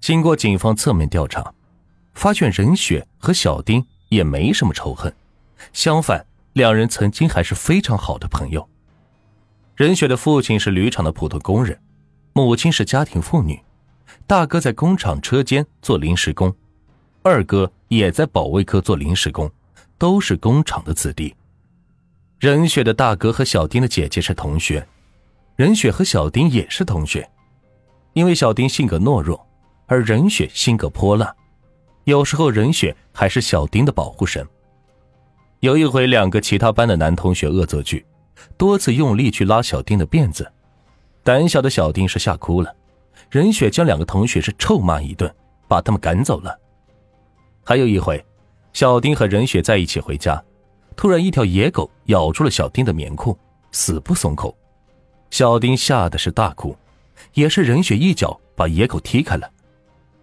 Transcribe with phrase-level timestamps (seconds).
[0.00, 1.52] 经过警方侧面调查，
[2.14, 5.14] 发现任雪和小丁也没什么仇恨，
[5.72, 8.66] 相反，两人曾经还是非常好的朋友。
[9.76, 11.78] 任雪的父亲是铝厂的普通工人，
[12.32, 13.60] 母亲是家庭妇女，
[14.26, 16.54] 大哥在工厂车间做临时工，
[17.22, 19.50] 二哥也在保卫科做临时工，
[19.98, 21.34] 都是工厂的子弟。
[22.38, 24.86] 任雪的大哥和小丁的姐姐是同学，
[25.56, 27.30] 任雪和小丁也是同学，
[28.14, 29.46] 因为小丁性格懦弱，
[29.90, 31.34] 而任雪性格泼辣，
[32.04, 34.46] 有时候任雪还是小丁的保护神。
[35.58, 38.06] 有一回，两个其他班的男同学恶作剧。
[38.56, 40.50] 多次用力去拉小丁的辫子，
[41.24, 42.72] 胆小的小丁是吓哭了。
[43.30, 45.28] 任雪将两个同学是臭骂一顿，
[45.66, 46.56] 把他们赶走了。
[47.64, 48.24] 还有一回，
[48.72, 50.40] 小丁和任雪在一起回家，
[50.94, 53.36] 突然一条野狗咬住了小丁的棉裤，
[53.72, 54.56] 死不松口。
[55.30, 56.76] 小丁吓得是大哭，
[57.34, 59.50] 也是任雪一脚把野狗踢开了。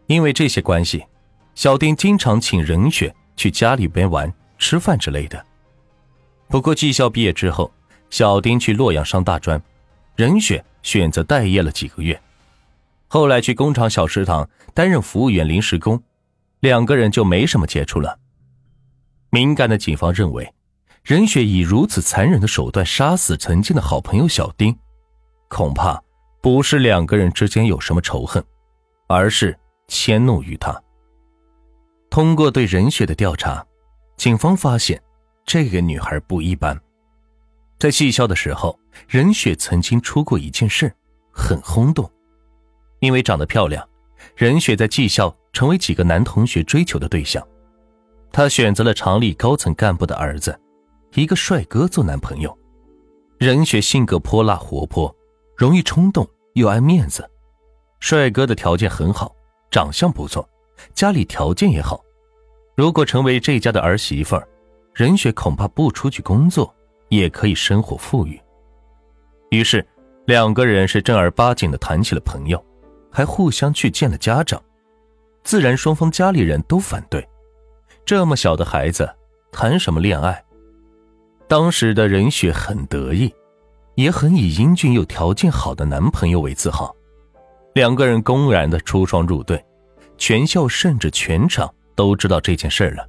[0.08, 1.06] 因为这些关系，
[1.54, 5.46] 小丁经常请任雪去家里边玩、吃饭之类的。
[6.48, 7.72] 不过技校毕业之后，
[8.10, 9.62] 小丁去洛阳上大专，
[10.16, 12.20] 任雪选择待业了几个月，
[13.08, 16.02] 后来去工厂小食堂担任服务员临时工，
[16.62, 18.18] 两个人就没什么接触了。
[19.30, 20.54] 敏感的警方认为，
[21.04, 24.74] 任雪以如此残忍的手段杀死曾经的好朋友小丁，
[25.50, 26.02] 恐怕
[26.42, 28.42] 不是两个人之间有什么仇恨，
[29.08, 29.58] 而是
[29.88, 30.82] 迁怒于他。
[32.10, 33.66] 通过对任雪的调查，
[34.16, 35.02] 警方发现
[35.46, 36.80] 这个女孩不一般。
[37.80, 40.92] 在技校的时候，任雪曾经出过一件事，
[41.32, 42.10] 很轰动。
[43.00, 43.88] 因为长得漂亮，
[44.36, 47.46] 任雪在技校成为几个男同学追求的对象。
[48.32, 50.60] 她选择了厂里高层干部的儿子，
[51.14, 52.58] 一个帅哥做男朋友。
[53.38, 55.16] 任雪性格泼辣活泼，
[55.56, 57.30] 容易冲动又爱面子。
[58.00, 59.36] 帅哥的条件很好，
[59.70, 60.48] 长相不错，
[60.94, 62.04] 家里条件也好。
[62.76, 64.48] 如果成为这家的儿媳妇儿，
[64.94, 66.74] 任雪恐怕不出去工作。
[67.10, 68.38] 也可以生活富裕。
[69.50, 69.88] 于是，
[70.26, 72.62] 两个人是正儿八经的谈起了朋友，
[73.10, 74.62] 还互相去见了家长。
[75.42, 77.26] 自然，双方家里人都反对。
[78.04, 79.10] 这么小的孩子，
[79.54, 80.44] 谈什么恋爱？
[81.48, 83.34] 当时的任雪很得意，
[83.96, 86.94] 也很以英俊又条件好的男朋友为自豪。
[87.78, 89.64] 两个人公然的出双入对，
[90.18, 93.08] 全校甚至全场都知道这件事了。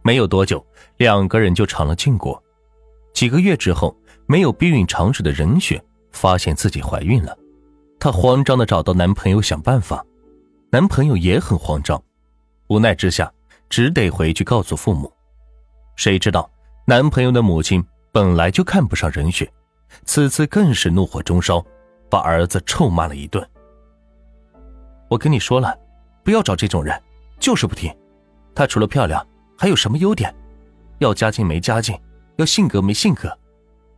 [0.00, 0.64] 没有多久，
[0.98, 2.40] 两个人就成了禁果。
[3.14, 3.92] 几个月之后，
[4.26, 7.36] 没有避孕常识的任雪发现自己怀孕了，
[7.98, 10.06] 她慌张的找到男朋友想办法，
[10.70, 12.00] 男朋友也很慌张，
[12.68, 13.28] 无奈之下
[13.68, 15.12] 只得回去告诉父母。
[15.96, 16.48] 谁知道
[16.86, 19.52] 男朋友的母亲本来就看不上任雪，
[20.04, 21.60] 此次更是怒火中烧，
[22.08, 23.44] 把儿子臭骂了一顿。
[25.08, 25.78] 我跟你说了，
[26.22, 27.00] 不要找这种人，
[27.38, 27.94] 就是不听。
[28.54, 29.26] 她除了漂亮，
[29.56, 30.34] 还有什么优点？
[30.98, 31.98] 要家境没家境。
[32.36, 33.32] 要性格没性格，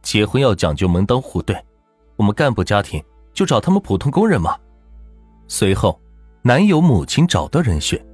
[0.02, 1.56] 结婚要讲究门当户对。
[2.16, 3.02] 我们干部家庭
[3.32, 4.54] 就找他们普通工人嘛。
[5.48, 5.98] 随后，
[6.42, 8.04] 男友母亲找到任雪，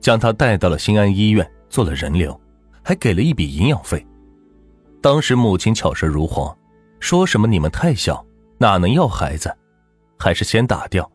[0.00, 2.40] 将她带到了新安医院做了人流，
[2.80, 4.06] 还给了一笔营养费。
[5.00, 6.56] 当时母亲巧舌如簧，
[7.00, 8.24] 说什么你们太小，
[8.58, 9.52] 哪能要孩子，
[10.16, 11.10] 还是先打掉，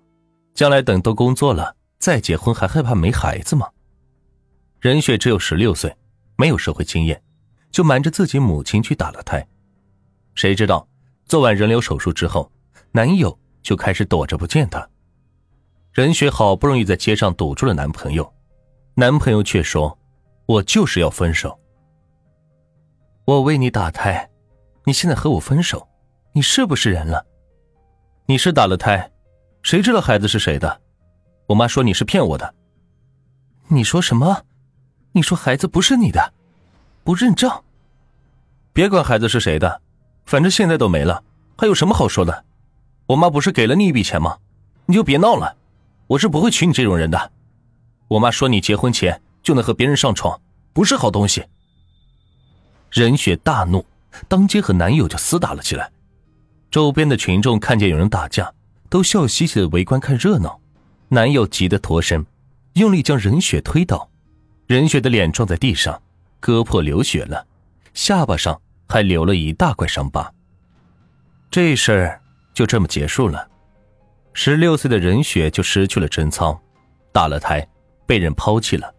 [0.57, 3.69] 将来等都工作了再结婚，还害怕没孩子吗？
[4.79, 5.95] 任雪只有十六岁，
[6.35, 7.22] 没有社会经验。
[7.69, 9.47] 就瞒着自己母亲去打了胎，
[10.34, 10.88] 谁知道
[11.25, 12.51] 做完人流手术之后，
[12.91, 14.90] 男友就开始躲着不见她。
[15.91, 18.34] 任雪好不容易在街上堵住了男朋友，
[18.96, 19.96] 男朋友却说
[20.47, 21.59] ：“我就是要分手。
[23.25, 24.28] 我为你打胎，
[24.85, 25.88] 你现在和我分手，
[26.34, 27.23] 你是不是人了？
[28.25, 29.12] 你是打了胎，
[29.63, 30.81] 谁知道孩子是谁的？
[31.47, 32.53] 我妈说你是骗我的。
[33.68, 34.44] 你说什么？
[35.12, 36.34] 你说孩子不是你的？”
[37.03, 37.63] 不认账，
[38.73, 39.81] 别管孩子是谁的，
[40.25, 41.23] 反正现在都没了，
[41.57, 42.44] 还有什么好说的？
[43.06, 44.38] 我妈不是给了你一笔钱吗？
[44.85, 45.56] 你就别闹了，
[46.07, 47.31] 我是不会娶你这种人的。
[48.09, 50.37] 我妈说你结婚前就能和别人上床，
[50.73, 51.46] 不是好东西。
[52.91, 53.85] 任雪大怒，
[54.28, 55.90] 当街和男友就厮打了起来。
[56.70, 58.53] 周边的群众看见有人打架，
[58.89, 60.59] 都笑嘻嘻的围观看热闹。
[61.09, 62.25] 男友急得脱身，
[62.73, 64.09] 用力将任雪推倒，
[64.66, 66.01] 任雪的脸撞在地上。
[66.39, 67.45] 割破流血了，
[67.95, 70.31] 下巴上还留了一大块伤疤。
[71.49, 72.22] 这事儿
[72.53, 73.49] 就这么结束了，
[74.34, 76.57] 十六岁的任雪就失去了贞操，
[77.11, 77.67] 打了胎，
[78.05, 78.93] 被人抛弃了。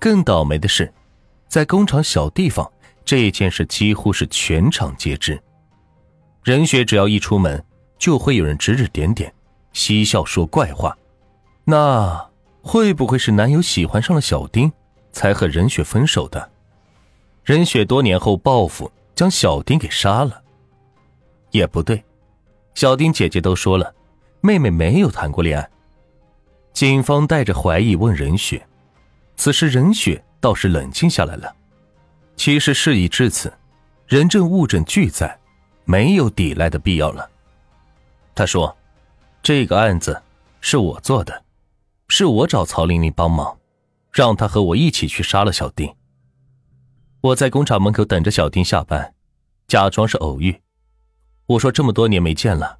[0.00, 0.92] 更倒霉的是，
[1.46, 2.68] 在工厂小地方，
[3.04, 5.40] 这件事几乎是全场皆知。
[6.42, 7.64] 任雪只要一出门，
[7.98, 9.32] 就会有人指指点点，
[9.72, 10.96] 嬉笑说怪话。
[11.64, 12.30] 那
[12.62, 14.72] 会不会是男友喜欢上了小丁，
[15.12, 16.50] 才和任雪分手的？
[17.44, 20.42] 任雪多年后报复，将小丁给杀了？
[21.50, 22.04] 也不对，
[22.74, 23.94] 小丁姐姐都说了，
[24.40, 25.68] 妹妹没有谈过恋爱。
[26.72, 28.64] 警方带着怀疑问任雪，
[29.36, 31.54] 此时任雪倒是冷静下来了。
[32.36, 33.52] 其实事已至此，
[34.06, 35.38] 人证物证俱在，
[35.84, 37.28] 没有抵赖的必要了。
[38.38, 38.76] 他说
[39.42, 40.22] ：“这个案子
[40.60, 41.42] 是我做的，
[42.06, 43.58] 是我找曹玲玲帮忙，
[44.12, 45.92] 让她和我一起去杀了小丁。
[47.20, 49.12] 我在工厂门口等着小丁下班，
[49.66, 50.56] 假装是偶遇。
[51.46, 52.78] 我说这么多年没见了，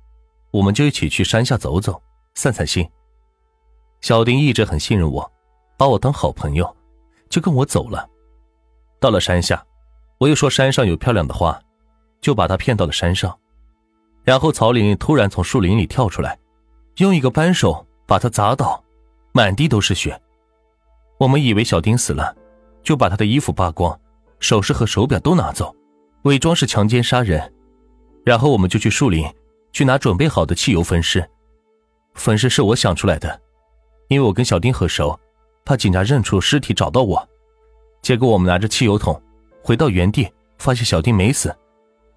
[0.52, 2.00] 我们就一起去山下走走，
[2.36, 2.88] 散散心。
[4.00, 5.28] 小丁一直很信任我，
[5.76, 6.76] 把我当好朋友，
[7.28, 8.08] 就跟我走了。
[9.00, 9.66] 到了山下，
[10.18, 11.60] 我又说山上有漂亮的花，
[12.20, 13.36] 就把他骗到了山上。”
[14.28, 16.38] 然后曹玲突然从树林里跳出来，
[16.96, 18.84] 用一个扳手把他砸倒，
[19.32, 20.20] 满地都是血。
[21.16, 22.36] 我们以为小丁死了，
[22.82, 23.98] 就把他的衣服扒光，
[24.38, 25.74] 首饰和手表都拿走，
[26.24, 27.50] 伪装是强奸杀人。
[28.22, 29.26] 然后我们就去树林，
[29.72, 31.26] 去拿准备好的汽油焚尸。
[32.12, 33.40] 焚尸是我想出来的，
[34.08, 35.18] 因为我跟小丁很熟，
[35.64, 37.28] 怕警察认出尸体找到我。
[38.02, 39.18] 结果我们拿着汽油桶
[39.64, 41.56] 回到原地，发现小丁没死，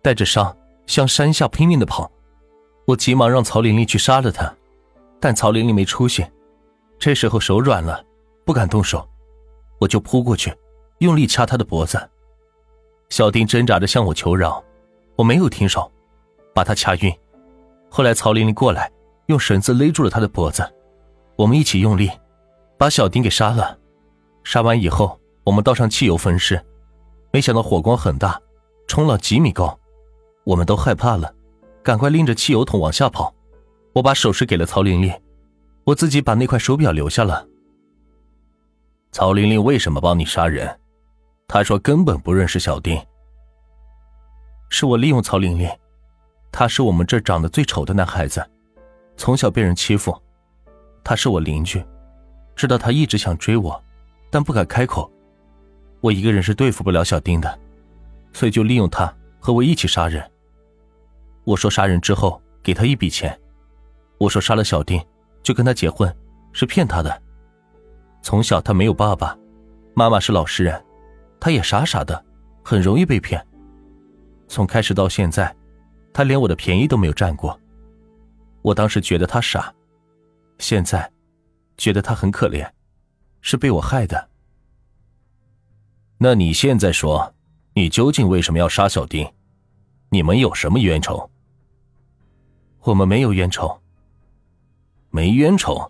[0.01, 0.53] 带着伤。
[0.91, 2.11] 向山下拼命的跑，
[2.83, 4.53] 我急忙让曹玲玲去杀了他，
[5.21, 6.21] 但曹玲玲没出息，
[6.99, 8.03] 这时候手软了，
[8.43, 9.07] 不敢动手，
[9.79, 10.53] 我就扑过去，
[10.97, 11.97] 用力掐他的脖子。
[13.07, 14.61] 小丁挣扎着向我求饶，
[15.15, 15.89] 我没有停手，
[16.53, 17.19] 把他掐晕。
[17.89, 18.91] 后来曹玲玲过来，
[19.27, 20.69] 用绳子勒住了他的脖子，
[21.37, 22.11] 我们一起用力，
[22.77, 23.79] 把小丁给杀了。
[24.43, 26.61] 杀完以后，我们倒上汽油焚尸，
[27.31, 28.37] 没想到火光很大，
[28.87, 29.77] 冲了几米高。
[30.43, 31.33] 我们都害怕了，
[31.83, 33.33] 赶快拎着汽油桶往下跑。
[33.93, 35.13] 我把首饰给了曹玲玲，
[35.83, 37.47] 我自己把那块手表留下了。
[39.11, 40.79] 曹玲玲为什么帮你杀人？
[41.47, 42.99] 她说根本不认识小丁。
[44.69, 45.69] 是我利用曹玲玲，
[46.51, 48.41] 他是我们这长得最丑的男孩子，
[49.17, 50.17] 从小被人欺负。
[51.03, 51.83] 他是我邻居，
[52.55, 53.83] 知道他一直想追我，
[54.29, 55.11] 但不敢开口。
[55.99, 57.59] 我一个人是对付不了小丁的，
[58.31, 59.13] 所以就利用他。
[59.43, 60.30] 和我一起杀人。
[61.43, 63.37] 我说杀人之后给他一笔钱。
[64.17, 65.03] 我说杀了小丁
[65.41, 66.15] 就跟他结婚，
[66.53, 67.21] 是骗他的。
[68.21, 69.37] 从小他没有爸爸，
[69.95, 70.83] 妈妈是老实人，
[71.39, 72.23] 他也傻傻的，
[72.63, 73.43] 很容易被骗。
[74.47, 75.55] 从开始到现在，
[76.13, 77.59] 他连我的便宜都没有占过。
[78.61, 79.73] 我当时觉得他傻，
[80.59, 81.11] 现在
[81.77, 82.69] 觉得他很可怜，
[83.41, 84.29] 是被我害的。
[86.19, 87.33] 那你现在说？
[87.73, 89.25] 你究竟为什么要杀小丁？
[90.13, 91.29] 你们有什么冤仇？
[92.81, 93.79] 我们没有冤仇。
[95.09, 95.89] 没冤仇，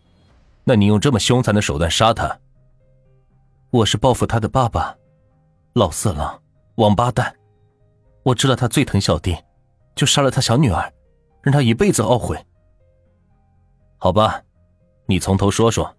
[0.64, 2.40] 那你用这么凶残的手段杀他？
[3.72, 4.96] 我是报复他的爸爸，
[5.74, 6.40] 老色狼，
[6.76, 7.36] 王八蛋！
[8.22, 9.36] 我知道他最疼小弟，
[9.96, 10.94] 就杀了他小女儿，
[11.42, 12.38] 让他一辈子懊悔。
[13.98, 14.44] 好吧，
[15.08, 15.98] 你从头说说。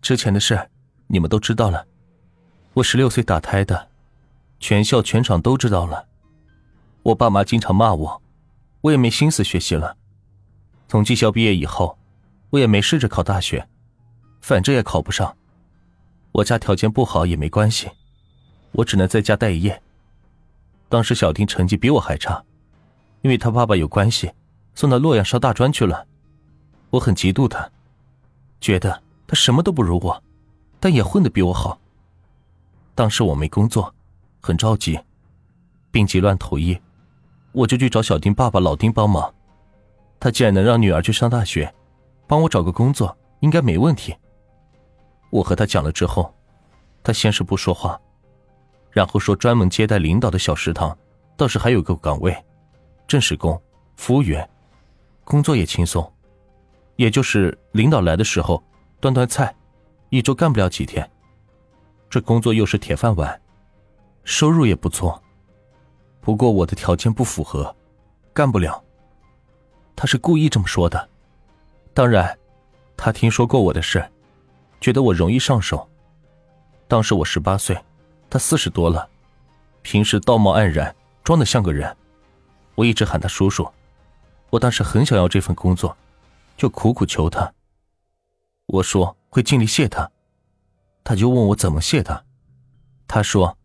[0.00, 0.70] 之前的事，
[1.08, 1.86] 你们都知道了。
[2.72, 3.90] 我十六岁打胎的。
[4.60, 6.08] 全校全场都知道了，
[7.04, 8.22] 我爸妈经常骂我，
[8.80, 9.94] 我也没心思学习了。
[10.88, 11.98] 从技校毕业以后，
[12.48, 13.68] 我也没试着考大学，
[14.40, 15.36] 反正也考不上。
[16.32, 17.90] 我家条件不好也没关系，
[18.72, 19.82] 我只能在家待业。
[20.88, 22.42] 当时小丁成绩比我还差，
[23.20, 24.32] 因为他爸爸有关系，
[24.74, 26.06] 送到洛阳上大专去了。
[26.88, 27.70] 我很嫉妒他，
[28.62, 30.22] 觉得他什么都不如我，
[30.80, 31.78] 但也混得比我好。
[32.94, 33.94] 当时我没工作。
[34.40, 35.00] 很着急，
[35.90, 36.78] 病急乱投医，
[37.54, 39.32] 我就去找小丁爸爸老丁帮忙。
[40.18, 41.72] 他既然能让女儿去上大学，
[42.26, 44.14] 帮我找个工作应该没问题。
[45.30, 46.34] 我和他讲了之后，
[47.02, 48.00] 他先是不说话，
[48.90, 50.96] 然后说专门接待领导的小食堂
[51.36, 52.36] 倒是还有个岗位，
[53.06, 53.60] 正式工，
[53.96, 54.48] 服务员，
[55.24, 56.12] 工作也轻松，
[56.96, 58.62] 也就是领导来的时候
[59.00, 59.54] 端端菜，
[60.10, 61.08] 一周干不了几天。
[62.10, 63.40] 这工作又是铁饭碗。
[64.24, 65.22] 收入也不错，
[66.24, 67.76] 不过我的条件不符合，
[68.32, 68.82] 干不了。
[69.94, 71.06] 他是故意这么说的，
[71.92, 72.36] 当然，
[72.96, 74.02] 他听说过我的事，
[74.80, 75.86] 觉得我容易上手。
[76.88, 77.78] 当时我十八岁，
[78.30, 79.06] 他四十多了，
[79.82, 81.94] 平时道貌岸然，装的像个人。
[82.74, 83.70] 我一直喊他叔叔。
[84.48, 85.94] 我当时很想要这份工作，
[86.56, 87.52] 就苦苦求他。
[88.64, 90.10] 我说会尽力谢他，
[91.04, 92.24] 他就问我怎么谢他，
[93.06, 93.58] 他说。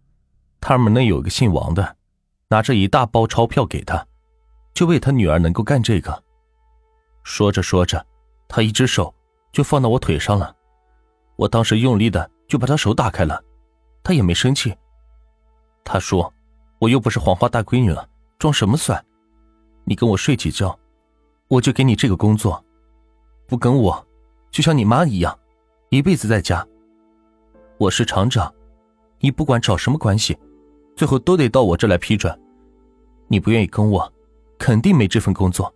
[0.62, 1.96] 他们那有个姓王的，
[2.51, 4.03] 拿着一大包钞票给他，
[4.74, 6.24] 就为他女儿能够干这个。
[7.24, 8.03] 说着说着，
[8.48, 9.13] 他一只手
[9.51, 10.56] 就放到我腿上了。
[11.36, 13.39] 我当时用力的就把他手打开了，
[14.01, 14.75] 他也没生气。
[15.84, 16.34] 他说
[16.79, 19.03] ：“我又不是黄花大闺女了，装什么蒜？
[19.84, 20.77] 你跟我睡几觉，
[21.50, 22.60] 我就给你这个工作；
[23.46, 24.08] 不跟我，
[24.50, 25.38] 就像你妈一样，
[25.89, 26.65] 一辈子在家。
[27.77, 28.51] 我是厂长，
[29.20, 30.36] 你不管找什么关系，
[31.00, 32.38] 最后都得到我这来批准。
[33.29, 34.13] 你不愿意跟我，
[34.58, 35.74] 肯定没这份工作。”